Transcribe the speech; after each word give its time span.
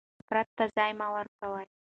نفرت 0.21 0.47
ته 0.57 0.63
ځای 0.75 0.91
مه 0.99 1.07
ورکوئ. 1.15 1.65